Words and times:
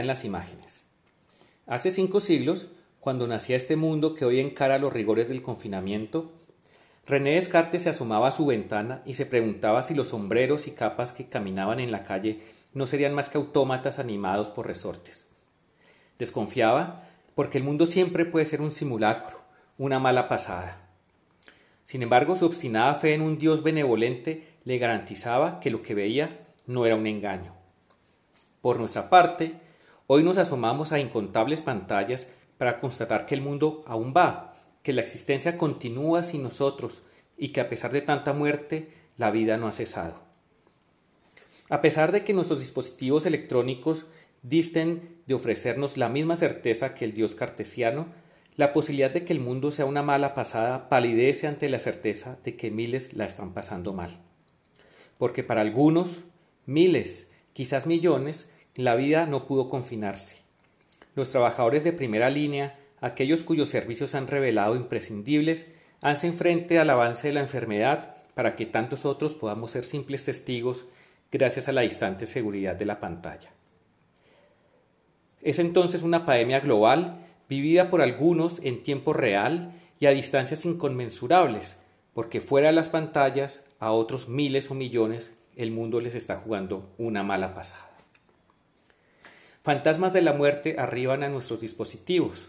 en 0.00 0.08
las 0.08 0.24
imágenes. 0.24 0.82
Hace 1.68 1.92
cinco 1.92 2.18
siglos, 2.18 2.66
cuando 2.98 3.28
nacía 3.28 3.56
este 3.56 3.76
mundo 3.76 4.16
que 4.16 4.24
hoy 4.24 4.40
encara 4.40 4.78
los 4.78 4.92
rigores 4.92 5.28
del 5.28 5.40
confinamiento, 5.40 6.32
René 7.06 7.34
Descartes 7.34 7.82
se 7.82 7.90
asomaba 7.90 8.26
a 8.26 8.32
su 8.32 8.44
ventana 8.44 9.02
y 9.06 9.14
se 9.14 9.24
preguntaba 9.24 9.84
si 9.84 9.94
los 9.94 10.08
sombreros 10.08 10.66
y 10.66 10.72
capas 10.72 11.12
que 11.12 11.28
caminaban 11.28 11.78
en 11.78 11.92
la 11.92 12.02
calle 12.02 12.40
no 12.72 12.88
serían 12.88 13.14
más 13.14 13.28
que 13.28 13.38
autómatas 13.38 14.00
animados 14.00 14.50
por 14.50 14.66
resortes. 14.66 15.26
Desconfiaba 16.18 17.08
porque 17.36 17.58
el 17.58 17.64
mundo 17.64 17.86
siempre 17.86 18.24
puede 18.24 18.46
ser 18.46 18.62
un 18.62 18.72
simulacro, 18.72 19.42
una 19.78 20.00
mala 20.00 20.28
pasada. 20.28 20.88
Sin 21.84 22.02
embargo, 22.02 22.34
su 22.34 22.46
obstinada 22.46 22.96
fe 22.96 23.14
en 23.14 23.22
un 23.22 23.38
Dios 23.38 23.62
benevolente 23.62 24.48
le 24.64 24.78
garantizaba 24.78 25.60
que 25.60 25.70
lo 25.70 25.82
que 25.82 25.94
veía 25.94 26.48
no 26.66 26.84
era 26.84 26.96
un 26.96 27.06
engaño. 27.06 27.54
Por 28.60 28.80
nuestra 28.80 29.08
parte, 29.08 29.60
hoy 30.06 30.22
nos 30.22 30.38
asomamos 30.38 30.92
a 30.92 30.98
incontables 30.98 31.62
pantallas 31.62 32.28
para 32.58 32.78
constatar 32.78 33.26
que 33.26 33.34
el 33.34 33.40
mundo 33.40 33.82
aún 33.86 34.12
va, 34.16 34.52
que 34.82 34.92
la 34.92 35.02
existencia 35.02 35.56
continúa 35.56 36.22
sin 36.22 36.42
nosotros 36.42 37.02
y 37.36 37.48
que 37.48 37.60
a 37.60 37.68
pesar 37.68 37.90
de 37.92 38.02
tanta 38.02 38.32
muerte, 38.32 38.92
la 39.16 39.30
vida 39.30 39.56
no 39.56 39.66
ha 39.66 39.72
cesado. 39.72 40.22
A 41.70 41.80
pesar 41.80 42.12
de 42.12 42.24
que 42.24 42.34
nuestros 42.34 42.60
dispositivos 42.60 43.26
electrónicos 43.26 44.06
disten 44.42 45.22
de 45.26 45.34
ofrecernos 45.34 45.96
la 45.96 46.08
misma 46.08 46.36
certeza 46.36 46.94
que 46.94 47.06
el 47.06 47.14
Dios 47.14 47.34
cartesiano, 47.34 48.06
la 48.56 48.72
posibilidad 48.72 49.10
de 49.10 49.24
que 49.24 49.32
el 49.32 49.40
mundo 49.40 49.70
sea 49.70 49.86
una 49.86 50.02
mala 50.02 50.34
pasada 50.34 50.88
palidece 50.88 51.46
ante 51.46 51.68
la 51.68 51.78
certeza 51.78 52.38
de 52.44 52.56
que 52.56 52.70
miles 52.70 53.14
la 53.14 53.24
están 53.24 53.54
pasando 53.54 53.92
mal. 53.94 54.20
Porque 55.18 55.42
para 55.42 55.62
algunos, 55.62 56.24
miles, 56.66 57.30
quizás 57.52 57.86
millones, 57.86 58.50
la 58.76 58.96
vida 58.96 59.26
no 59.26 59.46
pudo 59.46 59.68
confinarse. 59.68 60.38
Los 61.14 61.28
trabajadores 61.28 61.84
de 61.84 61.92
primera 61.92 62.28
línea, 62.28 62.76
aquellos 63.00 63.44
cuyos 63.44 63.68
servicios 63.68 64.16
han 64.16 64.26
revelado 64.26 64.74
imprescindibles, 64.74 65.72
hacen 66.00 66.36
frente 66.36 66.80
al 66.80 66.90
avance 66.90 67.28
de 67.28 67.34
la 67.34 67.40
enfermedad 67.40 68.16
para 68.34 68.56
que 68.56 68.66
tantos 68.66 69.04
otros 69.04 69.32
podamos 69.32 69.70
ser 69.70 69.84
simples 69.84 70.24
testigos 70.24 70.86
gracias 71.30 71.68
a 71.68 71.72
la 71.72 71.82
distante 71.82 72.26
seguridad 72.26 72.74
de 72.74 72.84
la 72.84 72.98
pantalla. 72.98 73.50
Es 75.40 75.60
entonces 75.60 76.02
una 76.02 76.24
pandemia 76.24 76.58
global 76.58 77.20
vivida 77.48 77.90
por 77.90 78.02
algunos 78.02 78.58
en 78.64 78.82
tiempo 78.82 79.12
real 79.12 79.72
y 80.00 80.06
a 80.06 80.10
distancias 80.10 80.64
inconmensurables, 80.64 81.78
porque 82.12 82.40
fuera 82.40 82.68
de 82.68 82.74
las 82.74 82.88
pantallas, 82.88 83.66
a 83.78 83.92
otros 83.92 84.28
miles 84.28 84.70
o 84.70 84.74
millones, 84.74 85.32
el 85.54 85.70
mundo 85.70 86.00
les 86.00 86.14
está 86.14 86.36
jugando 86.36 86.92
una 86.98 87.22
mala 87.22 87.54
pasada. 87.54 87.93
Fantasmas 89.64 90.12
de 90.12 90.20
la 90.20 90.34
muerte 90.34 90.76
arriban 90.78 91.22
a 91.22 91.30
nuestros 91.30 91.62
dispositivos. 91.62 92.48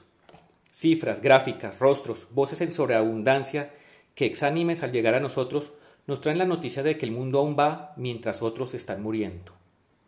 Cifras, 0.69 1.21
gráficas, 1.21 1.79
rostros, 1.79 2.27
voces 2.31 2.59
en 2.59 2.73
sobreabundancia 2.73 3.71
que 4.15 4.25
exánimes 4.25 4.83
al 4.83 4.91
llegar 4.91 5.13
a 5.15 5.21
nosotros 5.21 5.71
nos 6.07 6.19
traen 6.19 6.39
la 6.39 6.45
noticia 6.45 6.83
de 6.83 6.97
que 6.97 7.05
el 7.05 7.13
mundo 7.13 7.39
aún 7.39 7.55
va 7.57 7.93
mientras 7.95 8.41
otros 8.41 8.73
están 8.73 9.01
muriendo. 9.01 9.53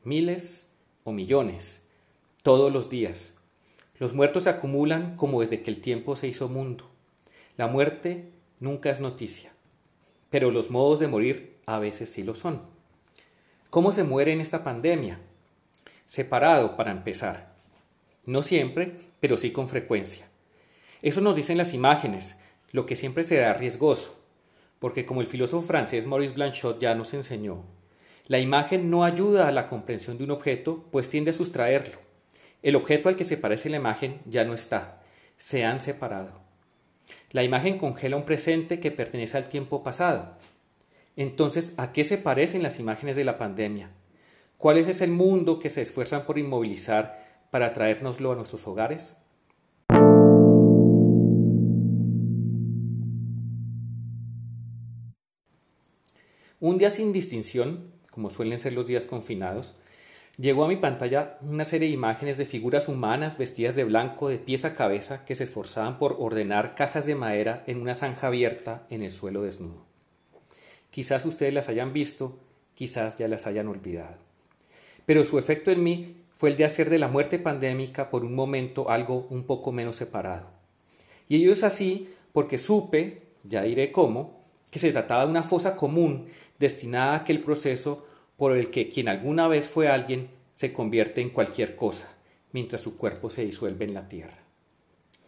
Miles 0.03 0.67
o 1.05 1.13
millones, 1.13 1.83
todos 2.43 2.73
los 2.73 2.89
días, 2.89 3.33
los 3.99 4.13
muertos 4.13 4.43
se 4.43 4.49
acumulan 4.49 5.15
como 5.15 5.39
desde 5.39 5.61
que 5.61 5.71
el 5.71 5.79
tiempo 5.79 6.17
se 6.17 6.27
hizo 6.27 6.49
mundo. 6.49 6.89
La 7.55 7.67
muerte 7.67 8.33
nunca 8.59 8.91
es 8.91 8.99
noticia, 8.99 9.53
pero 10.29 10.51
los 10.51 10.71
modos 10.71 10.99
de 10.99 11.07
morir 11.07 11.55
a 11.67 11.79
veces 11.79 12.11
sí 12.11 12.23
lo 12.23 12.35
son. 12.35 12.63
¿Cómo 13.69 13.93
se 13.93 14.03
muere 14.03 14.33
en 14.33 14.41
esta 14.41 14.65
pandemia? 14.65 15.21
Separado, 16.07 16.77
para 16.77 16.91
empezar. 16.91 17.49
No 18.25 18.41
siempre, 18.41 18.95
pero 19.19 19.35
sí 19.35 19.51
con 19.51 19.67
frecuencia. 19.67 20.27
Eso 21.01 21.19
nos 21.19 21.35
dicen 21.35 21.57
las 21.57 21.73
imágenes, 21.73 22.39
lo 22.71 22.85
que 22.85 22.95
siempre 22.95 23.25
será 23.25 23.53
riesgoso, 23.53 24.17
porque 24.79 25.05
como 25.05 25.19
el 25.19 25.27
filósofo 25.27 25.67
francés 25.67 26.05
Maurice 26.05 26.33
Blanchot 26.33 26.79
ya 26.79 26.95
nos 26.95 27.13
enseñó, 27.13 27.65
la 28.25 28.39
imagen 28.39 28.89
no 28.89 29.03
ayuda 29.03 29.49
a 29.49 29.51
la 29.51 29.67
comprensión 29.67 30.17
de 30.17 30.23
un 30.23 30.31
objeto, 30.31 30.85
pues 30.91 31.09
tiende 31.09 31.31
a 31.31 31.33
sustraerlo. 31.33 31.99
El 32.63 32.77
objeto 32.77 33.09
al 33.09 33.17
que 33.17 33.25
se 33.25 33.37
parece 33.37 33.69
la 33.69 33.77
imagen 33.77 34.21
ya 34.25 34.45
no 34.45 34.53
está, 34.53 35.01
se 35.35 35.65
han 35.65 35.81
separado. 35.81 36.39
La 37.31 37.43
imagen 37.43 37.77
congela 37.77 38.15
un 38.15 38.25
presente 38.25 38.79
que 38.79 38.91
pertenece 38.91 39.35
al 39.35 39.49
tiempo 39.49 39.83
pasado. 39.83 40.37
Entonces, 41.17 41.73
¿a 41.75 41.91
qué 41.91 42.05
se 42.05 42.17
parecen 42.17 42.63
las 42.63 42.79
imágenes 42.79 43.17
de 43.17 43.25
la 43.25 43.37
pandemia? 43.37 43.91
¿Cuál 44.57 44.79
es 44.79 44.87
ese 44.87 45.05
mundo 45.05 45.59
que 45.59 45.69
se 45.69 45.81
esfuerzan 45.81 46.25
por 46.25 46.39
inmovilizar 46.39 47.45
para 47.51 47.73
traérnoslo 47.73 48.31
a 48.31 48.35
nuestros 48.35 48.67
hogares? 48.67 49.15
Un 56.59 56.79
día 56.79 56.89
sin 56.89 57.13
distinción, 57.13 57.91
como 58.09 58.31
suelen 58.31 58.57
ser 58.57 58.73
los 58.73 58.87
días 58.87 59.05
confinados, 59.05 59.75
Llegó 60.39 60.65
a 60.65 60.67
mi 60.67 60.75
pantalla 60.75 61.39
una 61.41 61.65
serie 61.65 61.87
de 61.87 61.95
imágenes 61.95 62.37
de 62.37 62.45
figuras 62.45 62.87
humanas 62.87 63.39
vestidas 63.39 63.75
de 63.75 63.83
blanco 63.83 64.29
de 64.29 64.37
pies 64.37 64.65
a 64.65 64.75
cabeza 64.75 65.25
que 65.25 65.33
se 65.33 65.45
esforzaban 65.45 65.97
por 65.97 66.15
ordenar 66.19 66.75
cajas 66.75 67.07
de 67.07 67.15
madera 67.15 67.63
en 67.65 67.81
una 67.81 67.95
zanja 67.95 68.27
abierta 68.27 68.85
en 68.91 69.01
el 69.01 69.11
suelo 69.11 69.41
desnudo. 69.41 69.87
Quizás 70.91 71.25
ustedes 71.25 71.55
las 71.55 71.69
hayan 71.69 71.91
visto, 71.91 72.37
quizás 72.75 73.17
ya 73.17 73.27
las 73.27 73.47
hayan 73.47 73.67
olvidado. 73.67 74.26
Pero 75.07 75.23
su 75.23 75.39
efecto 75.39 75.71
en 75.71 75.83
mí 75.83 76.17
fue 76.35 76.49
el 76.49 76.57
de 76.57 76.65
hacer 76.65 76.89
de 76.89 76.99
la 76.99 77.07
muerte 77.07 77.39
pandémica 77.39 78.09
por 78.09 78.25
un 78.25 78.35
momento 78.35 78.89
algo 78.89 79.25
un 79.29 79.45
poco 79.45 79.71
menos 79.71 79.95
separado. 79.95 80.47
Y 81.29 81.37
ello 81.37 81.53
es 81.53 81.63
así 81.63 82.09
porque 82.33 82.57
supe, 82.57 83.21
ya 83.45 83.63
diré 83.63 83.93
cómo, 83.93 84.43
que 84.69 84.79
se 84.79 84.91
trataba 84.91 85.23
de 85.23 85.31
una 85.31 85.43
fosa 85.43 85.77
común 85.77 86.27
destinada 86.59 87.13
a 87.13 87.15
aquel 87.19 87.41
proceso 87.41 88.05
por 88.35 88.51
el 88.51 88.69
que 88.69 88.89
quien 88.89 89.07
alguna 89.07 89.47
vez 89.47 89.69
fue 89.69 89.87
alguien 89.87 90.27
se 90.55 90.73
convierte 90.73 91.21
en 91.21 91.29
cualquier 91.29 91.77
cosa, 91.77 92.13
mientras 92.51 92.81
su 92.81 92.97
cuerpo 92.97 93.29
se 93.29 93.45
disuelve 93.45 93.85
en 93.85 93.93
la 93.93 94.09
tierra. 94.09 94.39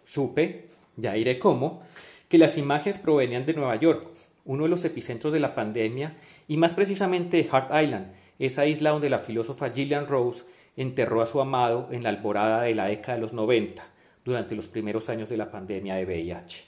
Supe, 0.04 0.68
ya 0.98 1.14
diré 1.14 1.40
cómo, 1.40 1.84
que 2.28 2.38
las 2.38 2.58
imágenes 2.58 3.00
provenían 3.00 3.46
de 3.46 3.54
Nueva 3.54 3.78
York, 3.78 4.10
uno 4.44 4.64
de 4.64 4.70
los 4.70 4.84
epicentros 4.84 5.32
de 5.32 5.40
la 5.40 5.56
pandemia, 5.56 6.18
y 6.50 6.58
más 6.58 6.74
precisamente 6.74 7.38
de 7.38 7.48
Hart 7.50 7.72
Island, 7.82 8.19
esa 8.40 8.66
isla 8.66 8.92
donde 8.92 9.10
la 9.10 9.20
filósofa 9.20 9.70
Gillian 9.70 10.08
Rose 10.08 10.44
enterró 10.76 11.22
a 11.22 11.28
su 11.28 11.42
amado 11.42 11.90
en 11.92 12.04
la 12.04 12.10
alborada 12.10 12.64
de 12.64 12.74
la 12.74 12.86
década 12.86 13.16
de 13.16 13.22
los 13.22 13.34
90, 13.34 13.86
durante 14.24 14.56
los 14.56 14.68
primeros 14.68 15.10
años 15.10 15.30
de 15.30 15.38
la 15.38 15.52
pandemia 15.52 15.96
de 15.96 16.06
VIH. 16.06 16.66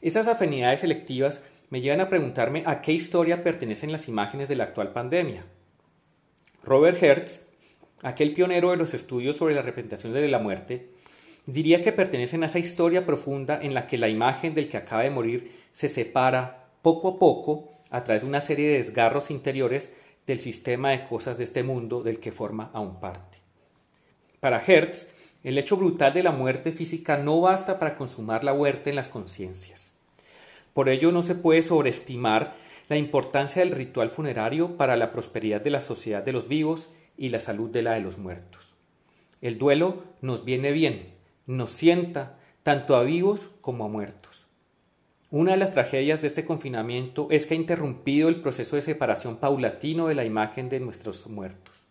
Esas 0.00 0.28
afinidades 0.28 0.80
selectivas 0.80 1.44
me 1.70 1.80
llevan 1.80 2.00
a 2.00 2.08
preguntarme 2.08 2.62
a 2.66 2.82
qué 2.82 2.92
historia 2.92 3.42
pertenecen 3.42 3.92
las 3.92 4.08
imágenes 4.08 4.48
de 4.48 4.56
la 4.56 4.64
actual 4.64 4.92
pandemia. 4.92 5.44
Robert 6.64 7.02
Hertz, 7.02 7.46
aquel 8.02 8.34
pionero 8.34 8.70
de 8.70 8.76
los 8.76 8.94
estudios 8.94 9.36
sobre 9.36 9.54
la 9.54 9.62
representación 9.62 10.12
de 10.12 10.28
la 10.28 10.38
muerte, 10.38 10.90
diría 11.46 11.82
que 11.82 11.92
pertenecen 11.92 12.42
a 12.42 12.46
esa 12.46 12.58
historia 12.58 13.06
profunda 13.06 13.58
en 13.60 13.74
la 13.74 13.86
que 13.86 13.98
la 13.98 14.08
imagen 14.08 14.54
del 14.54 14.68
que 14.68 14.76
acaba 14.76 15.02
de 15.02 15.10
morir 15.10 15.50
se 15.72 15.88
separa 15.88 16.68
poco 16.82 17.08
a 17.08 17.18
poco 17.18 17.70
a 17.90 18.04
través 18.04 18.22
de 18.22 18.28
una 18.28 18.40
serie 18.40 18.68
de 18.68 18.76
desgarros 18.78 19.30
interiores 19.30 19.92
del 20.26 20.40
sistema 20.40 20.90
de 20.90 21.04
cosas 21.04 21.38
de 21.38 21.44
este 21.44 21.62
mundo 21.62 22.02
del 22.02 22.18
que 22.18 22.32
forma 22.32 22.70
aún 22.72 23.00
parte. 23.00 23.38
Para 24.40 24.62
Hertz, 24.64 25.08
el 25.42 25.58
hecho 25.58 25.76
brutal 25.76 26.12
de 26.12 26.22
la 26.22 26.30
muerte 26.30 26.72
física 26.72 27.16
no 27.18 27.40
basta 27.40 27.78
para 27.78 27.94
consumar 27.94 28.44
la 28.44 28.54
muerte 28.54 28.90
en 28.90 28.96
las 28.96 29.08
conciencias. 29.08 29.92
Por 30.74 30.88
ello 30.88 31.12
no 31.12 31.22
se 31.22 31.34
puede 31.34 31.62
sobreestimar 31.62 32.54
la 32.88 32.96
importancia 32.96 33.62
del 33.62 33.72
ritual 33.72 34.10
funerario 34.10 34.76
para 34.76 34.96
la 34.96 35.12
prosperidad 35.12 35.60
de 35.60 35.70
la 35.70 35.80
sociedad 35.80 36.22
de 36.22 36.32
los 36.32 36.48
vivos 36.48 36.90
y 37.16 37.28
la 37.28 37.40
salud 37.40 37.70
de 37.70 37.82
la 37.82 37.92
de 37.94 38.00
los 38.00 38.18
muertos. 38.18 38.74
El 39.40 39.58
duelo 39.58 40.04
nos 40.20 40.44
viene 40.44 40.70
bien, 40.72 41.14
nos 41.46 41.72
sienta 41.72 42.38
tanto 42.62 42.96
a 42.96 43.02
vivos 43.02 43.50
como 43.60 43.84
a 43.84 43.88
muertos. 43.88 44.31
Una 45.34 45.52
de 45.52 45.56
las 45.56 45.70
tragedias 45.70 46.20
de 46.20 46.28
este 46.28 46.44
confinamiento 46.44 47.26
es 47.30 47.46
que 47.46 47.54
ha 47.54 47.56
interrumpido 47.56 48.28
el 48.28 48.42
proceso 48.42 48.76
de 48.76 48.82
separación 48.82 49.38
paulatino 49.38 50.06
de 50.06 50.14
la 50.14 50.26
imagen 50.26 50.68
de 50.68 50.78
nuestros 50.78 51.26
muertos. 51.26 51.86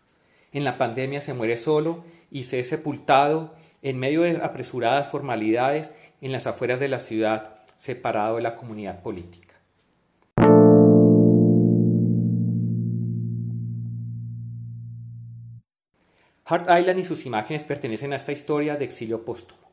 En 0.52 0.62
la 0.62 0.78
pandemia 0.78 1.20
se 1.20 1.34
muere 1.34 1.56
solo 1.56 2.04
y 2.30 2.44
se 2.44 2.60
es 2.60 2.68
sepultado 2.68 3.52
en 3.82 3.98
medio 3.98 4.22
de 4.22 4.36
apresuradas 4.36 5.10
formalidades 5.10 5.92
en 6.20 6.30
las 6.30 6.46
afueras 6.46 6.78
de 6.78 6.86
la 6.86 7.00
ciudad 7.00 7.64
separado 7.76 8.36
de 8.36 8.42
la 8.42 8.54
comunidad 8.54 9.02
política. 9.02 9.56
Hart 16.44 16.68
Island 16.78 17.00
y 17.00 17.04
sus 17.04 17.26
imágenes 17.26 17.64
pertenecen 17.64 18.12
a 18.12 18.16
esta 18.16 18.30
historia 18.30 18.76
de 18.76 18.84
exilio 18.84 19.24
póstumo. 19.24 19.71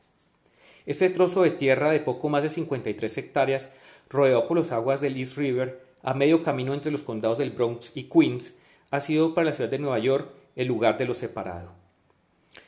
Este 0.90 1.08
trozo 1.08 1.44
de 1.44 1.52
tierra 1.52 1.92
de 1.92 2.00
poco 2.00 2.28
más 2.28 2.42
de 2.42 2.48
53 2.48 3.16
hectáreas, 3.16 3.72
rodeado 4.08 4.48
por 4.48 4.58
las 4.58 4.72
aguas 4.72 5.00
del 5.00 5.16
East 5.16 5.36
River, 5.36 5.80
a 6.02 6.14
medio 6.14 6.42
camino 6.42 6.74
entre 6.74 6.90
los 6.90 7.04
condados 7.04 7.38
del 7.38 7.52
Bronx 7.52 7.92
y 7.94 8.08
Queens, 8.08 8.58
ha 8.90 8.98
sido 8.98 9.32
para 9.32 9.44
la 9.44 9.52
ciudad 9.52 9.70
de 9.70 9.78
Nueva 9.78 10.00
York 10.00 10.32
el 10.56 10.66
lugar 10.66 10.98
de 10.98 11.04
lo 11.04 11.14
separado. 11.14 11.70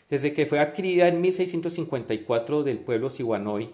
Desde 0.09 0.35
que 0.35 0.47
fue 0.47 0.61
adquirida 0.61 1.09
en 1.09 1.21
1654 1.21 2.63
del 2.63 2.79
pueblo 2.79 3.11
Siwanoy, 3.11 3.71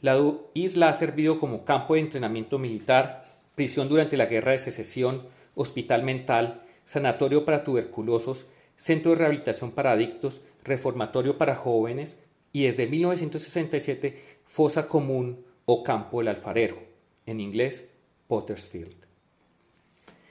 la 0.00 0.18
isla 0.54 0.88
ha 0.88 0.94
servido 0.94 1.38
como 1.38 1.66
campo 1.66 1.92
de 1.92 2.00
entrenamiento 2.00 2.58
militar, 2.58 3.26
prisión 3.56 3.90
durante 3.90 4.16
la 4.16 4.24
Guerra 4.24 4.52
de 4.52 4.58
Secesión, 4.58 5.24
hospital 5.54 6.02
mental, 6.02 6.62
sanatorio 6.86 7.44
para 7.44 7.62
tuberculosos, 7.62 8.46
centro 8.74 9.10
de 9.10 9.18
rehabilitación 9.18 9.70
para 9.70 9.92
adictos, 9.92 10.40
reformatorio 10.64 11.36
para 11.36 11.56
jóvenes 11.56 12.16
y 12.52 12.64
desde 12.64 12.86
1967 12.86 14.40
fosa 14.44 14.86
común 14.88 15.44
o 15.64 15.82
campo 15.82 16.18
del 16.18 16.28
alfarero, 16.28 16.78
en 17.26 17.40
inglés 17.40 17.88
Pottersfield. 18.26 19.06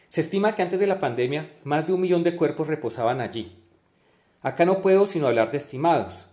Se 0.07 0.21
estima 0.21 0.55
que 0.55 0.61
antes 0.61 0.79
de 0.79 0.87
la 0.87 0.99
pandemia 0.99 1.53
más 1.63 1.87
de 1.87 1.93
un 1.93 2.01
millón 2.01 2.23
de 2.23 2.35
cuerpos 2.35 2.67
reposaban 2.67 3.21
allí, 3.21 3.61
Acá 4.43 4.65
no 4.65 4.81
puedo 4.81 5.05
sino 5.05 5.27
hablar 5.27 5.51
de 5.51 5.57
estimados. 5.57 6.25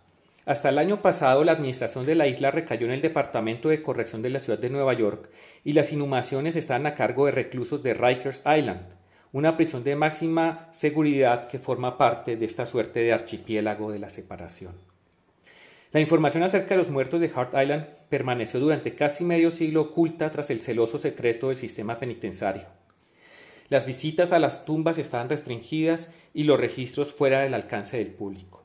Hasta 0.47 0.71
el 0.71 0.79
año 0.79 1.03
pasado 1.03 1.45
la 1.45 1.53
administración 1.53 2.07
de 2.07 2.15
la 2.15 2.27
isla 2.27 2.51
recayó 2.51 2.87
en 2.87 2.93
el 2.93 3.03
Departamento 3.03 3.69
de 3.69 3.83
Corrección 3.83 4.23
de 4.23 4.31
la 4.31 4.41
Ciudad 4.41 4.59
de 4.59 4.71
Nueva 4.71 4.95
York 4.95 5.29
y 5.63 5.75
las 5.75 5.93
inhumaciones 5.93 6.57
estaban 6.57 6.87
a 6.87 6.95
cargo 6.95 7.27
de 7.27 7.33
reclusos 7.33 7.83
de 7.83 7.93
Rikers 7.93 8.43
Island, 8.47 8.95
una 9.33 9.59
prisión 9.59 9.85
de 9.85 9.95
máxima 9.95 10.71
seguridad 10.73 11.49
que 11.49 11.59
forma 11.59 11.99
parte 11.99 12.37
de 12.37 12.47
esta 12.47 12.65
suerte 12.65 13.01
de 13.01 13.13
archipiélago 13.13 13.93
de 13.93 13.99
la 13.99 14.09
separación. 14.09 14.88
La 15.91 16.01
información 16.01 16.43
acerca 16.43 16.71
de 16.71 16.77
los 16.77 16.91
muertos 16.91 17.19
de 17.21 17.31
Hart 17.35 17.55
Island 17.59 17.87
permaneció 18.11 18.61
durante 18.61 18.95
casi 18.95 19.25
medio 19.25 19.51
siglo 19.51 19.81
oculta 19.81 20.31
tras 20.31 20.51
el 20.51 20.61
celoso 20.61 20.99
secreto 20.99 21.49
del 21.49 21.57
sistema 21.57 21.99
penitenciario. 21.99 22.65
Las 23.71 23.87
visitas 23.87 24.33
a 24.33 24.39
las 24.39 24.67
tumbas 24.67 24.99
estaban 24.99 25.31
restringidas 25.31 26.11
y 26.35 26.45
los 26.45 26.61
registros 26.61 27.15
fuera 27.15 27.41
del 27.41 27.55
alcance 27.55 27.97
del 27.97 28.09
público. 28.09 28.65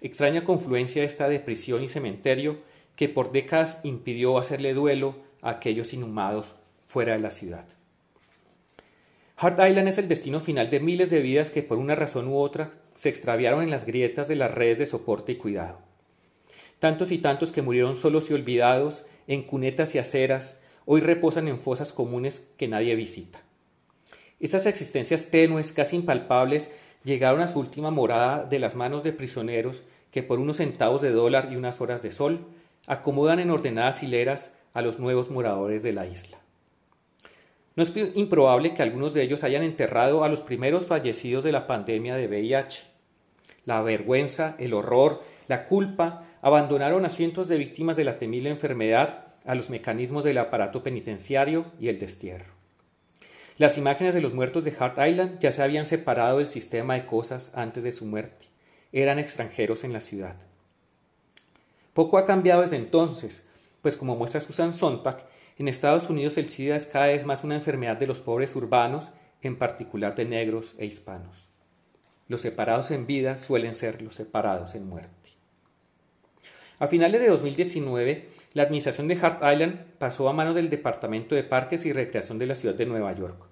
Extraña 0.00 0.42
confluencia 0.42 1.04
esta 1.04 1.28
de 1.28 1.38
prisión 1.38 1.84
y 1.84 1.88
cementerio 1.88 2.58
que 2.96 3.08
por 3.08 3.30
décadas 3.30 3.80
impidió 3.84 4.36
hacerle 4.36 4.74
duelo 4.74 5.16
a 5.42 5.50
aquellos 5.50 5.92
inhumados 5.92 6.56
fuera 6.88 7.12
de 7.12 7.20
la 7.20 7.30
ciudad. 7.30 7.66
Hart 9.36 9.60
Island 9.60 9.88
es 9.88 9.98
el 9.98 10.08
destino 10.08 10.40
final 10.40 10.70
de 10.70 10.80
miles 10.80 11.10
de 11.10 11.20
vidas 11.20 11.50
que 11.50 11.62
por 11.62 11.78
una 11.78 11.94
razón 11.94 12.26
u 12.26 12.38
otra 12.38 12.72
se 12.96 13.08
extraviaron 13.08 13.62
en 13.62 13.70
las 13.70 13.86
grietas 13.86 14.26
de 14.26 14.34
las 14.34 14.52
redes 14.52 14.78
de 14.78 14.86
soporte 14.86 15.30
y 15.30 15.36
cuidado. 15.36 15.87
Tantos 16.78 17.10
y 17.10 17.18
tantos 17.18 17.52
que 17.52 17.62
murieron 17.62 17.96
solos 17.96 18.30
y 18.30 18.34
olvidados 18.34 19.04
en 19.26 19.42
cunetas 19.42 19.94
y 19.94 19.98
aceras 19.98 20.60
hoy 20.84 21.00
reposan 21.00 21.48
en 21.48 21.60
fosas 21.60 21.92
comunes 21.92 22.46
que 22.56 22.68
nadie 22.68 22.94
visita. 22.94 23.42
Esas 24.40 24.66
existencias 24.66 25.30
tenues, 25.30 25.72
casi 25.72 25.96
impalpables, 25.96 26.70
llegaron 27.04 27.40
a 27.40 27.48
su 27.48 27.58
última 27.58 27.90
morada 27.90 28.44
de 28.44 28.58
las 28.58 28.76
manos 28.76 29.02
de 29.02 29.12
prisioneros 29.12 29.82
que 30.10 30.22
por 30.22 30.38
unos 30.38 30.56
centavos 30.56 31.02
de 31.02 31.10
dólar 31.10 31.48
y 31.52 31.56
unas 31.56 31.80
horas 31.80 32.02
de 32.02 32.12
sol 32.12 32.46
acomodan 32.86 33.40
en 33.40 33.50
ordenadas 33.50 34.02
hileras 34.02 34.54
a 34.72 34.80
los 34.80 34.98
nuevos 34.98 35.30
moradores 35.30 35.82
de 35.82 35.92
la 35.92 36.06
isla. 36.06 36.38
No 37.76 37.82
es 37.82 37.92
improbable 38.14 38.74
que 38.74 38.82
algunos 38.82 39.14
de 39.14 39.22
ellos 39.22 39.44
hayan 39.44 39.62
enterrado 39.62 40.24
a 40.24 40.28
los 40.28 40.40
primeros 40.40 40.86
fallecidos 40.86 41.44
de 41.44 41.52
la 41.52 41.66
pandemia 41.66 42.16
de 42.16 42.26
VIH. 42.26 42.82
La 43.66 43.82
vergüenza, 43.82 44.56
el 44.58 44.74
horror, 44.74 45.22
la 45.48 45.64
culpa 45.64 46.24
abandonaron 46.42 47.04
a 47.04 47.08
cientos 47.08 47.48
de 47.48 47.58
víctimas 47.58 47.96
de 47.96 48.04
la 48.04 48.18
temible 48.18 48.50
enfermedad 48.50 49.26
a 49.44 49.54
los 49.54 49.70
mecanismos 49.70 50.24
del 50.24 50.38
aparato 50.38 50.82
penitenciario 50.82 51.66
y 51.80 51.88
el 51.88 51.98
destierro. 51.98 52.58
Las 53.56 53.76
imágenes 53.76 54.14
de 54.14 54.20
los 54.20 54.34
muertos 54.34 54.64
de 54.64 54.74
Hart 54.78 54.98
Island 54.98 55.40
ya 55.40 55.50
se 55.50 55.62
habían 55.62 55.84
separado 55.84 56.38
del 56.38 56.46
sistema 56.46 56.94
de 56.94 57.06
cosas 57.06 57.50
antes 57.54 57.82
de 57.82 57.92
su 57.92 58.04
muerte. 58.04 58.46
Eran 58.92 59.18
extranjeros 59.18 59.82
en 59.82 59.92
la 59.92 60.00
ciudad. 60.00 60.36
Poco 61.92 62.18
ha 62.18 62.24
cambiado 62.24 62.62
desde 62.62 62.76
entonces, 62.76 63.48
pues 63.82 63.96
como 63.96 64.14
muestra 64.14 64.40
Susan 64.40 64.72
Sontag, 64.72 65.26
en 65.56 65.66
Estados 65.66 66.08
Unidos 66.08 66.38
el 66.38 66.48
SIDA 66.48 66.76
es 66.76 66.86
cada 66.86 67.06
vez 67.06 67.26
más 67.26 67.42
una 67.42 67.56
enfermedad 67.56 67.96
de 67.96 68.06
los 68.06 68.20
pobres 68.20 68.54
urbanos, 68.54 69.10
en 69.42 69.56
particular 69.56 70.14
de 70.14 70.24
negros 70.24 70.74
e 70.78 70.86
hispanos. 70.86 71.48
Los 72.28 72.42
separados 72.42 72.92
en 72.92 73.06
vida 73.06 73.38
suelen 73.38 73.74
ser 73.74 74.02
los 74.02 74.14
separados 74.14 74.76
en 74.76 74.88
muerte. 74.88 75.17
A 76.80 76.86
finales 76.86 77.20
de 77.20 77.26
2019, 77.26 78.28
la 78.52 78.62
administración 78.62 79.08
de 79.08 79.18
Hart 79.20 79.42
Island 79.42 79.84
pasó 79.98 80.28
a 80.28 80.32
manos 80.32 80.54
del 80.54 80.70
Departamento 80.70 81.34
de 81.34 81.42
Parques 81.42 81.84
y 81.84 81.92
Recreación 81.92 82.38
de 82.38 82.46
la 82.46 82.54
ciudad 82.54 82.76
de 82.76 82.86
Nueva 82.86 83.12
York. 83.12 83.46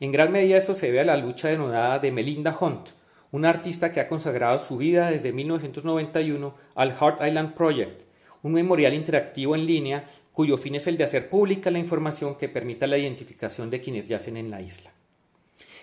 En 0.00 0.10
gran 0.10 0.32
medida 0.32 0.56
esto 0.56 0.74
se 0.74 0.86
debe 0.86 1.00
a 1.00 1.04
la 1.04 1.18
lucha 1.18 1.48
denodada 1.48 1.98
de 1.98 2.12
Melinda 2.12 2.56
Hunt, 2.58 2.88
una 3.30 3.50
artista 3.50 3.92
que 3.92 4.00
ha 4.00 4.08
consagrado 4.08 4.58
su 4.58 4.78
vida 4.78 5.10
desde 5.10 5.32
1991 5.32 6.54
al 6.74 6.96
Hart 6.98 7.20
Island 7.26 7.52
Project, 7.52 8.04
un 8.42 8.54
memorial 8.54 8.94
interactivo 8.94 9.54
en 9.54 9.66
línea 9.66 10.08
cuyo 10.32 10.56
fin 10.56 10.76
es 10.76 10.86
el 10.86 10.96
de 10.96 11.04
hacer 11.04 11.28
pública 11.28 11.70
la 11.70 11.78
información 11.78 12.36
que 12.36 12.48
permita 12.48 12.86
la 12.86 12.96
identificación 12.96 13.68
de 13.68 13.82
quienes 13.82 14.08
yacen 14.08 14.38
en 14.38 14.50
la 14.50 14.62
isla. 14.62 14.92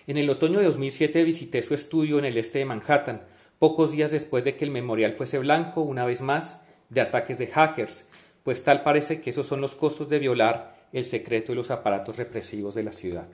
En 0.08 0.16
el 0.16 0.28
otoño 0.28 0.58
de 0.58 0.64
2007 0.64 1.22
visité 1.22 1.62
su 1.62 1.74
estudio 1.74 2.18
en 2.18 2.24
el 2.24 2.36
este 2.36 2.58
de 2.58 2.64
Manhattan, 2.64 3.22
pocos 3.60 3.92
días 3.92 4.10
después 4.10 4.42
de 4.42 4.56
que 4.56 4.64
el 4.64 4.72
memorial 4.72 5.12
fuese 5.12 5.38
blanco, 5.38 5.80
una 5.80 6.04
vez 6.04 6.20
más, 6.20 6.63
de 6.94 7.00
ataques 7.00 7.38
de 7.38 7.48
hackers, 7.48 8.08
pues 8.42 8.62
tal 8.64 8.82
parece 8.82 9.20
que 9.20 9.30
esos 9.30 9.46
son 9.46 9.60
los 9.60 9.74
costos 9.74 10.08
de 10.08 10.18
violar 10.18 10.88
el 10.92 11.04
secreto 11.04 11.52
de 11.52 11.56
los 11.56 11.70
aparatos 11.70 12.16
represivos 12.16 12.74
de 12.74 12.84
la 12.84 12.92
ciudad. 12.92 13.28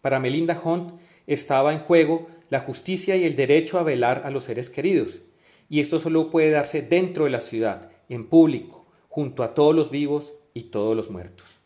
Para 0.00 0.18
Melinda 0.18 0.60
Hunt 0.62 0.92
estaba 1.26 1.72
en 1.72 1.78
juego 1.78 2.26
la 2.50 2.60
justicia 2.60 3.16
y 3.16 3.24
el 3.24 3.36
derecho 3.36 3.78
a 3.78 3.84
velar 3.84 4.22
a 4.24 4.30
los 4.30 4.44
seres 4.44 4.68
queridos, 4.68 5.20
y 5.70 5.80
esto 5.80 6.00
solo 6.00 6.30
puede 6.30 6.50
darse 6.50 6.82
dentro 6.82 7.24
de 7.24 7.30
la 7.30 7.40
ciudad, 7.40 7.90
en 8.08 8.26
público, 8.26 8.86
junto 9.08 9.42
a 9.42 9.54
todos 9.54 9.74
los 9.74 9.90
vivos 9.90 10.32
y 10.52 10.64
todos 10.64 10.96
los 10.96 11.10
muertos. 11.10 11.63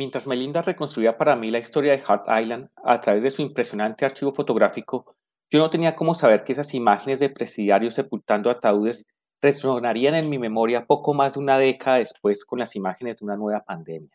Mientras 0.00 0.26
Melinda 0.26 0.62
reconstruía 0.62 1.18
para 1.18 1.36
mí 1.36 1.50
la 1.50 1.58
historia 1.58 1.92
de 1.92 2.02
Hart 2.02 2.24
Island 2.26 2.70
a 2.82 3.02
través 3.02 3.22
de 3.22 3.28
su 3.28 3.42
impresionante 3.42 4.06
archivo 4.06 4.32
fotográfico, 4.32 5.14
yo 5.50 5.58
no 5.58 5.68
tenía 5.68 5.94
cómo 5.94 6.14
saber 6.14 6.42
que 6.42 6.54
esas 6.54 6.72
imágenes 6.72 7.20
de 7.20 7.28
presidiarios 7.28 7.92
sepultando 7.92 8.48
ataúdes 8.48 9.04
resonarían 9.42 10.14
en 10.14 10.30
mi 10.30 10.38
memoria 10.38 10.86
poco 10.86 11.12
más 11.12 11.34
de 11.34 11.40
una 11.40 11.58
década 11.58 11.98
después 11.98 12.46
con 12.46 12.60
las 12.60 12.76
imágenes 12.76 13.18
de 13.18 13.26
una 13.26 13.36
nueva 13.36 13.62
pandemia. 13.62 14.08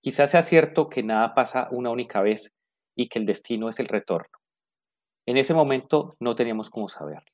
Quizás 0.00 0.30
sea 0.30 0.40
cierto 0.40 0.88
que 0.88 1.02
nada 1.02 1.34
pasa 1.34 1.68
una 1.70 1.90
única 1.90 2.22
vez 2.22 2.54
y 2.96 3.10
que 3.10 3.18
el 3.18 3.26
destino 3.26 3.68
es 3.68 3.78
el 3.78 3.88
retorno. 3.88 4.38
En 5.26 5.36
ese 5.36 5.52
momento 5.52 6.16
no 6.18 6.34
teníamos 6.34 6.70
cómo 6.70 6.88
saberlo. 6.88 7.30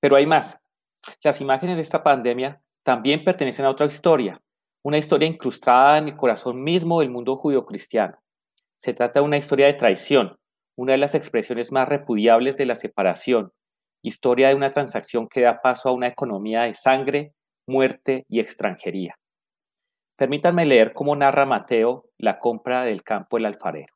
Pero 0.00 0.16
hay 0.16 0.24
más. 0.24 0.62
Las 1.22 1.42
imágenes 1.42 1.76
de 1.76 1.82
esta 1.82 2.02
pandemia 2.02 2.62
también 2.82 3.22
pertenecen 3.22 3.66
a 3.66 3.70
otra 3.70 3.84
historia, 3.84 4.40
una 4.84 4.98
historia 4.98 5.26
incrustada 5.26 5.96
en 5.96 6.08
el 6.08 6.16
corazón 6.16 6.62
mismo 6.62 7.00
del 7.00 7.10
mundo 7.10 7.36
judio-cristiano. 7.36 8.18
Se 8.78 8.92
trata 8.92 9.20
de 9.20 9.24
una 9.24 9.38
historia 9.38 9.66
de 9.66 9.72
traición, 9.72 10.36
una 10.76 10.92
de 10.92 10.98
las 10.98 11.14
expresiones 11.14 11.72
más 11.72 11.88
repudiables 11.88 12.56
de 12.56 12.66
la 12.66 12.74
separación, 12.74 13.50
historia 14.02 14.48
de 14.48 14.54
una 14.54 14.70
transacción 14.70 15.26
que 15.26 15.40
da 15.40 15.62
paso 15.62 15.88
a 15.88 15.92
una 15.92 16.08
economía 16.08 16.62
de 16.64 16.74
sangre, 16.74 17.32
muerte 17.66 18.26
y 18.28 18.40
extranjería. 18.40 19.14
Permítanme 20.16 20.66
leer 20.66 20.92
cómo 20.92 21.16
narra 21.16 21.46
Mateo 21.46 22.10
la 22.18 22.38
compra 22.38 22.82
del 22.82 23.02
campo 23.02 23.38
del 23.38 23.46
alfarero. 23.46 23.94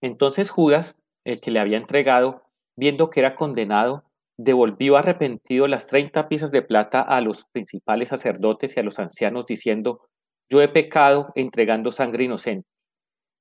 Entonces 0.00 0.48
Judas, 0.48 0.96
el 1.24 1.42
que 1.42 1.50
le 1.50 1.60
había 1.60 1.76
entregado, 1.76 2.42
viendo 2.74 3.10
que 3.10 3.20
era 3.20 3.34
condenado, 3.34 4.07
devolvió 4.38 4.96
arrepentido 4.96 5.66
las 5.66 5.88
treinta 5.88 6.28
piezas 6.28 6.50
de 6.52 6.62
plata 6.62 7.00
a 7.02 7.20
los 7.20 7.44
principales 7.44 8.08
sacerdotes 8.08 8.76
y 8.76 8.80
a 8.80 8.82
los 8.82 8.98
ancianos, 8.98 9.46
diciendo, 9.46 10.08
Yo 10.48 10.62
he 10.62 10.68
pecado 10.68 11.32
entregando 11.34 11.92
sangre 11.92 12.24
inocente. 12.24 12.68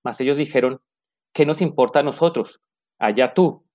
Mas 0.04 0.20
ellos 0.20 0.38
dijeron, 0.38 0.82
¿qué 1.34 1.46
nos 1.46 1.62
importa 1.62 2.00
a 2.00 2.04
nosotros? 2.04 2.62
Allá 3.00 3.34
tú. 3.34 3.66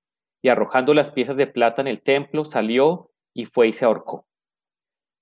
Y 0.43 0.49
arrojando 0.49 0.95
las 0.95 1.11
piezas 1.11 1.37
de 1.37 1.47
plata 1.47 1.81
en 1.81 1.89
el 1.89 2.03
templo, 2.03 2.45
salió 2.45 3.11
y 3.33 3.45
fue 3.45 3.69
y 3.69 3.73
se 3.73 3.85
ahorcó. 3.85 4.27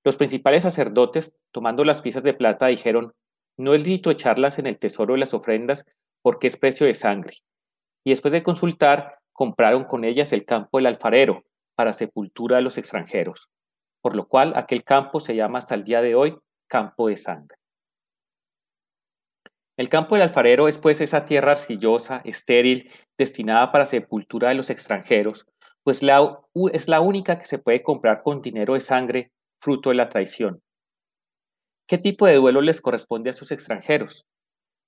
Los 0.03 0.17
principales 0.17 0.63
sacerdotes, 0.63 1.37
tomando 1.53 1.85
las 1.85 2.01
piezas 2.01 2.23
de 2.23 2.33
plata, 2.33 2.69
dijeron, 2.69 3.13
No 3.59 3.75
es 3.75 3.87
lícito 3.87 4.11
echarlas 4.11 4.59
en 4.59 4.67
el 4.67 4.79
tesoro 4.79 5.15
de 5.15 5.21
las 5.21 5.35
ofrendas, 5.35 5.85
porque 6.23 6.47
es 6.47 6.57
precio 6.57 6.87
de 6.87 6.95
sangre. 6.95 7.37
Y 8.05 8.11
después 8.11 8.33
de 8.33 8.43
consultar, 8.43 9.19
compraron 9.33 9.85
con 9.85 10.05
ellas 10.05 10.33
el 10.33 10.47
campo 10.47 10.79
del 10.79 10.87
alfarero, 10.87 11.45
para 11.75 11.93
sepultura 11.93 12.57
de 12.57 12.63
los 12.63 12.79
extranjeros, 12.79 13.49
por 14.03 14.17
lo 14.17 14.29
cual 14.29 14.53
aquel 14.57 14.85
campo 14.85 15.21
se 15.21 15.35
llama 15.35 15.59
hasta 15.59 15.75
el 15.75 15.85
día 15.85 16.03
de 16.03 16.15
hoy 16.15 16.39
campo 16.69 17.09
de 17.09 17.17
sangre. 17.17 17.57
El 19.77 19.89
campo 19.89 20.15
del 20.15 20.23
alfarero 20.23 20.69
es 20.69 20.79
pues 20.79 21.01
esa 21.01 21.25
tierra 21.25 21.53
arcillosa, 21.53 22.21
estéril, 22.25 22.93
destinada 23.19 23.73
para 23.73 23.87
sepultura 23.87 24.51
de 24.51 24.55
los 24.55 24.69
extranjeros, 24.69 25.47
pues 25.83 26.03
es 26.73 26.89
la 26.89 27.01
única 27.01 27.39
que 27.39 27.47
se 27.47 27.59
puede 27.59 27.83
comprar 27.83 28.23
con 28.23 28.43
dinero 28.43 28.75
de 28.75 28.81
sangre, 28.81 29.33
fruto 29.61 29.89
de 29.89 29.97
la 29.97 30.09
traición. 30.09 30.61
¿Qué 31.89 31.99
tipo 31.99 32.27
de 32.27 32.37
duelo 32.37 32.61
les 32.61 32.81
corresponde 32.81 33.31
a 33.31 33.33
sus 33.33 33.51
extranjeros? 33.51 34.27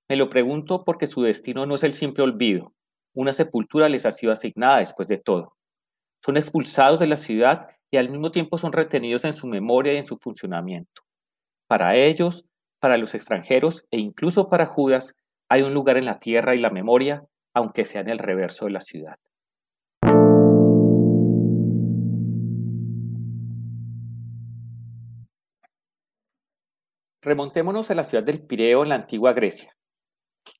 Me 0.09 0.15
lo 0.15 0.29
pregunto 0.29 0.83
porque 0.85 1.07
su 1.07 1.21
destino 1.23 1.65
no 1.65 1.75
es 1.75 1.83
el 1.83 1.93
simple 1.93 2.23
olvido. 2.23 2.73
Una 3.15 3.33
sepultura 3.33 3.89
les 3.89 4.05
ha 4.05 4.11
sido 4.11 4.31
asignada 4.31 4.79
después 4.79 5.07
de 5.07 5.17
todo. 5.17 5.55
Son 6.25 6.37
expulsados 6.37 7.01
de 7.01 7.07
la 7.07 7.17
ciudad 7.17 7.67
y 7.91 7.97
al 7.97 8.09
mismo 8.09 8.31
tiempo 8.31 8.57
son 8.57 8.71
retenidos 8.71 9.25
en 9.25 9.33
su 9.33 9.45
memoria 9.45 9.93
y 9.93 9.97
en 9.97 10.05
su 10.05 10.17
funcionamiento. 10.17 11.01
Para 11.67 11.97
ellos, 11.97 12.45
para 12.79 12.95
los 12.95 13.13
extranjeros 13.13 13.85
e 13.91 13.99
incluso 13.99 14.47
para 14.47 14.65
Judas, 14.65 15.15
hay 15.49 15.63
un 15.63 15.73
lugar 15.73 15.97
en 15.97 16.05
la 16.05 16.19
tierra 16.19 16.55
y 16.55 16.59
la 16.59 16.69
memoria, 16.69 17.25
aunque 17.53 17.83
sea 17.83 17.99
en 17.99 18.07
el 18.07 18.19
reverso 18.19 18.65
de 18.65 18.71
la 18.71 18.79
ciudad. 18.79 19.17
Remontémonos 27.21 27.91
a 27.91 27.95
la 27.95 28.05
ciudad 28.05 28.23
del 28.23 28.41
Pireo 28.41 28.83
en 28.83 28.89
la 28.89 28.95
antigua 28.95 29.33
Grecia. 29.33 29.75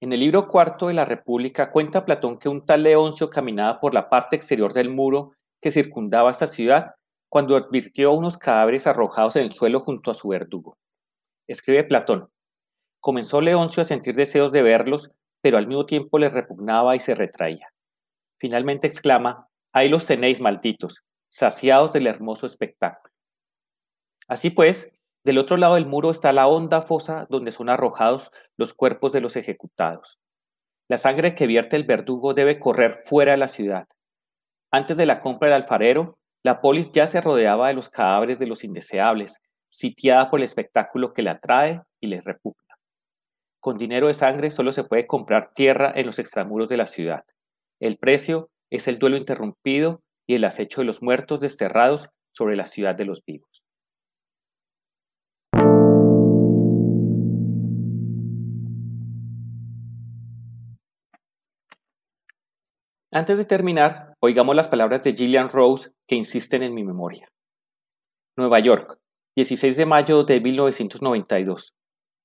En 0.01 0.12
el 0.12 0.20
libro 0.20 0.50
cuarto 0.50 0.88
de 0.88 0.93
la 0.93 1.05
República 1.05 1.72
cuenta 1.72 2.03
Platón 2.03 2.38
que 2.38 2.50
un 2.50 2.65
tal 2.65 2.84
Leoncio 2.84 3.29
caminaba 3.29 3.79
por 3.79 3.93
la 3.93 4.10
parte 4.10 4.36
exterior 4.36 4.74
del 4.74 4.89
muro 4.89 5.32
que 5.63 5.72
circundaba 5.72 6.29
esta 6.29 6.46
ciudad 6.46 6.96
cuando 7.29 7.55
advirtió 7.55 8.12
unos 8.12 8.38
cadáveres 8.38 8.86
arrojados 8.86 9.38
en 9.38 9.43
el 9.43 9.53
suelo 9.53 9.79
junto 9.79 10.12
a 10.12 10.13
su 10.13 10.27
verdugo. 10.27 10.77
Escribe 11.48 11.86
Platón, 11.86 12.29
comenzó 13.00 13.39
Leoncio 13.39 13.82
a 13.82 13.86
sentir 13.86 14.13
deseos 14.13 14.51
de 14.51 14.62
verlos, 14.62 15.13
pero 15.41 15.58
al 15.58 15.67
mismo 15.67 15.86
tiempo 15.86 16.20
les 16.20 16.34
repugnaba 16.34 16.98
y 16.98 17.00
se 17.00 17.15
retraía. 17.15 17.74
Finalmente 18.39 18.88
exclama, 18.88 19.48
ahí 19.72 19.88
los 19.88 20.05
tenéis, 20.05 20.41
malditos, 20.41 21.05
saciados 21.32 21.93
del 21.93 22.08
hermoso 22.08 22.46
espectáculo. 22.46 23.13
Así 24.27 24.50
pues, 24.50 24.91
del 25.24 25.38
otro 25.38 25.55
lado 25.55 25.75
del 25.75 25.86
muro 25.86 26.12
está 26.12 26.34
la 26.34 26.48
honda 26.48 26.82
fosa 26.82 27.25
donde 27.29 27.53
son 27.53 27.70
arrojados 27.70 28.32
los 28.58 28.74
cuerpos 28.74 29.13
de 29.13 29.22
los 29.22 29.38
ejecutados. 29.38 30.20
La 30.89 30.98
sangre 30.98 31.36
que 31.36 31.48
vierte 31.48 31.77
el 31.77 31.86
verdugo 31.86 32.34
debe 32.34 32.60
correr 32.60 33.01
fuera 33.05 33.32
de 33.32 33.38
la 33.38 33.48
ciudad. 33.48 33.88
Antes 34.75 34.98
de 34.98 35.06
la 35.06 35.20
compra 35.20 35.50
del 35.50 35.62
alfarero, 35.62 36.18
la 36.44 36.60
polis 36.60 36.92
ya 36.92 37.06
se 37.06 37.22
rodeaba 37.22 37.68
de 37.68 37.75
los 37.75 37.89
cadáveres 37.89 38.39
de 38.39 38.48
los 38.48 38.63
indeseables, 38.63 39.39
sitiada 39.70 40.32
por 40.32 40.39
el 40.39 40.46
espectáculo 40.46 41.13
que 41.13 41.22
le 41.22 41.30
atrae 41.30 41.84
y 42.01 42.08
les 42.08 42.24
repugna. 42.24 42.80
Con 43.60 43.77
dinero 43.77 44.08
de 44.08 44.15
sangre 44.15 44.50
solo 44.50 44.72
se 44.72 44.84
puede 44.84 45.06
comprar 45.06 45.53
tierra 45.53 45.94
en 45.96 46.08
los 46.08 46.18
extramuros 46.18 46.70
de 46.70 46.77
la 46.77 46.88
ciudad. 46.88 47.24
El 47.80 47.98
precio 47.98 48.50
es 48.72 48.88
el 48.88 48.98
duelo 48.98 49.15
interrumpido 49.15 50.01
y 50.27 50.34
el 50.34 50.44
acecho 50.44 50.82
de 50.82 50.86
los 50.86 51.03
muertos 51.03 51.39
desterrados 51.39 52.10
sobre 52.32 52.56
la 52.56 52.65
ciudad 52.65 52.96
de 52.96 53.06
los 53.06 53.24
vivos. 53.24 53.63
Antes 63.12 63.38
de 63.38 63.46
terminar, 63.46 64.12
oigamos 64.25 64.56
las 64.56 64.70
palabras 64.70 65.03
de 65.03 65.12
Gillian 65.12 65.50
Rose 65.50 65.92
que 66.08 66.15
insisten 66.15 66.63
en 66.63 66.74
mi 66.74 66.86
memoria. 66.86 67.27
Nueva 68.38 68.60
York, 68.60 68.98
16 69.36 69.75
de 69.75 69.86
mayo 69.86 70.24
de 70.24 70.39
1992. 70.39 71.74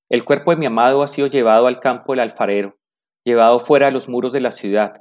El 0.09 0.23
cuerpo 0.23 0.51
de 0.51 0.57
mi 0.57 0.65
amado 0.65 1.03
ha 1.03 1.07
sido 1.07 1.27
llevado 1.27 1.67
al 1.67 1.81
campo 1.81 2.13
del 2.13 2.21
alfarero, 2.21 2.77
llevado 3.25 3.59
fuera 3.59 3.87
de 3.87 3.91
los 3.91 4.07
muros 4.07 4.31
de 4.31 4.39
la 4.39 4.51
ciudad. 4.51 4.93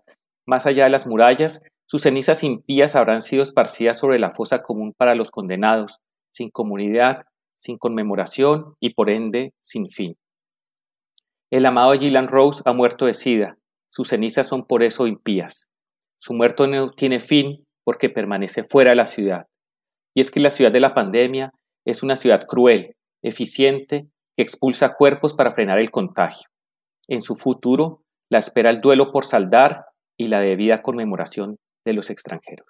Más 0.45 0.67
allá 0.67 0.85
de 0.85 0.91
las 0.91 1.07
murallas, 1.07 1.63
sus 1.87 2.03
cenizas 2.03 2.43
impías 2.43 2.97
habrán 2.97 3.21
sido 3.21 3.45
esparcidas 3.45 3.97
sobre 3.97 4.19
la 4.19 4.31
fosa 4.31 4.65
común 4.65 4.93
para 4.93 5.15
los 5.15 5.31
condenados, 5.31 6.01
sin 6.35 6.51
comunidad, 6.51 7.23
sin 7.57 7.79
conmemoración 7.79 8.75
y 8.81 8.95
por 8.95 9.09
ende 9.09 9.55
sin 9.63 9.89
fin. 9.89 10.17
El 11.53 11.65
amado 11.65 11.93
Gillian 11.93 12.27
Rose 12.27 12.61
ha 12.65 12.73
muerto 12.73 13.07
de 13.07 13.15
sida, 13.15 13.57
sus 13.89 14.09
cenizas 14.09 14.49
son 14.49 14.67
por 14.67 14.83
eso 14.83 15.07
impías. 15.07 15.71
Su 16.21 16.35
muerto 16.35 16.67
no 16.67 16.89
tiene 16.89 17.21
fin 17.21 17.65
porque 17.85 18.11
permanece 18.11 18.65
fuera 18.65 18.91
de 18.91 18.97
la 18.97 19.07
ciudad. 19.07 19.47
Y 20.15 20.21
es 20.21 20.31
que 20.31 20.41
la 20.41 20.51
ciudad 20.51 20.73
de 20.73 20.81
la 20.81 20.95
pandemia 20.95 21.53
es 21.87 22.03
una 22.03 22.17
ciudad 22.17 22.45
cruel, 22.47 22.95
eficiente, 23.23 24.09
que 24.37 24.43
expulsa 24.43 24.93
cuerpos 24.93 25.35
para 25.35 25.53
frenar 25.53 25.79
el 25.79 25.91
contagio. 25.91 26.49
En 27.09 27.23
su 27.23 27.35
futuro 27.35 28.03
la 28.31 28.39
espera 28.39 28.71
el 28.71 28.81
duelo 28.81 29.11
por 29.11 29.25
saldar 29.25 29.87
y 30.19 30.29
la 30.29 30.41
debida 30.41 30.83
conmemoración 30.83 31.57
de 31.87 31.93
los 31.95 32.11
extranjeros. 32.11 32.67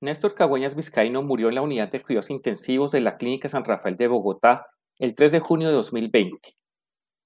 Néstor 0.00 0.36
Cagüeñas 0.36 0.76
Vizcaíno 0.76 1.22
murió 1.22 1.48
en 1.48 1.56
la 1.56 1.62
unidad 1.62 1.90
de 1.90 2.00
cuidados 2.00 2.30
intensivos 2.30 2.92
de 2.92 3.00
la 3.00 3.16
Clínica 3.16 3.48
San 3.48 3.64
Rafael 3.64 3.96
de 3.96 4.06
Bogotá 4.06 4.66
el 5.00 5.14
3 5.16 5.32
de 5.32 5.40
junio 5.40 5.68
de 5.68 5.74
2020. 5.74 6.54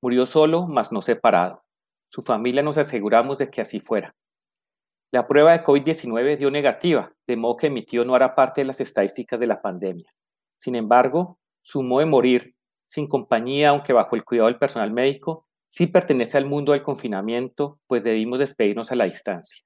Murió 0.00 0.24
solo, 0.24 0.66
mas 0.66 0.90
no 0.90 1.02
separado. 1.02 1.62
Su 2.10 2.22
familia 2.22 2.62
nos 2.62 2.78
aseguramos 2.78 3.36
de 3.36 3.50
que 3.50 3.60
así 3.60 3.78
fuera. 3.78 4.14
La 5.12 5.26
prueba 5.26 5.52
de 5.52 5.62
COVID-19 5.62 6.38
dio 6.38 6.50
negativa, 6.50 7.12
de 7.26 7.36
modo 7.36 7.58
que 7.58 7.68
mi 7.68 7.84
tío 7.84 8.06
no 8.06 8.14
hará 8.14 8.34
parte 8.34 8.62
de 8.62 8.66
las 8.66 8.80
estadísticas 8.80 9.38
de 9.38 9.46
la 9.46 9.60
pandemia. 9.60 10.10
Sin 10.58 10.74
embargo, 10.74 11.38
su 11.60 11.82
modo 11.82 12.00
de 12.00 12.06
morir, 12.06 12.54
sin 12.88 13.06
compañía, 13.06 13.68
aunque 13.68 13.92
bajo 13.92 14.16
el 14.16 14.24
cuidado 14.24 14.48
del 14.48 14.58
personal 14.58 14.90
médico, 14.90 15.46
sí 15.70 15.86
pertenece 15.88 16.38
al 16.38 16.46
mundo 16.46 16.72
del 16.72 16.82
confinamiento, 16.82 17.80
pues 17.86 18.02
debimos 18.02 18.38
despedirnos 18.38 18.90
a 18.92 18.96
la 18.96 19.04
distancia. 19.04 19.62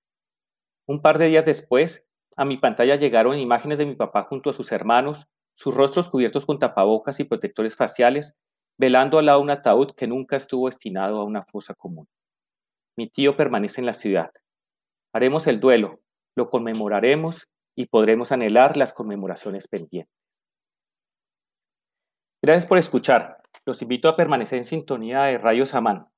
Un 0.89 1.01
par 1.03 1.19
de 1.19 1.27
días 1.27 1.45
después, 1.45 2.05
a 2.37 2.45
mi 2.45 2.59
pantalla 2.59 2.97
llegaron 2.97 3.39
imágenes 3.39 3.79
de 3.79 3.87
mi 3.87 3.95
papá 3.95 4.25
junto 4.25 4.51
a 4.51 4.53
sus 4.53 4.71
hermanos, 4.71 5.27
sus 5.55 5.75
rostros 5.75 6.09
cubiertos 6.09 6.45
con 6.45 6.59
tapabocas 6.59 7.19
y 7.19 7.25
protectores 7.25 7.75
faciales, 7.75 8.37
velando 8.79 9.19
al 9.19 9.27
lado 9.27 9.41
un 9.41 9.51
ataúd 9.51 9.93
que 9.93 10.07
nunca 10.07 10.37
estuvo 10.37 10.67
destinado 10.67 11.19
a 11.19 11.25
una 11.25 11.43
fosa 11.43 11.75
común. 11.75 12.07
Mi 12.95 13.09
tío 13.09 13.37
permanece 13.37 13.81
en 13.81 13.87
la 13.87 13.95
ciudad. 13.95 14.31
Haremos 15.15 15.47
el 15.47 15.61
duelo, 15.61 16.01
lo 16.37 16.51
conmemoraremos 16.51 17.49
y 17.75 17.87
podremos 17.87 18.33
anhelar 18.33 18.77
las 18.77 18.93
conmemoraciones 18.93 19.67
pendientes. 19.67 20.13
Gracias 22.43 22.67
por 22.67 22.77
escuchar. 22.77 23.43
Los 23.65 23.81
invito 23.81 24.09
a 24.09 24.17
permanecer 24.17 24.59
en 24.59 24.65
sintonía 24.67 25.23
de 25.25 25.39
Rayos 25.39 25.75
Amán. 25.75 26.09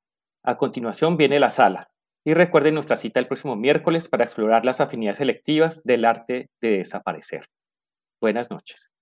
A 0.42 0.56
continuación 0.56 1.16
viene 1.16 1.38
la 1.38 1.50
sala, 1.50 1.90
y 2.28 2.35
recuerden 2.35 2.75
nuestra 2.75 2.99
cita 2.99 3.20
el 3.20 3.26
próximo 3.26 3.56
miércoles 3.56 4.06
para 4.06 4.25
explorar 4.25 4.66
las 4.66 4.82
afinidades 4.82 5.16
selectivas 5.16 5.82
del 5.85 6.04
arte 6.04 6.50
de 6.61 6.76
desaparecer. 6.76 7.47
Buenas 8.20 8.50
noches. 8.50 8.92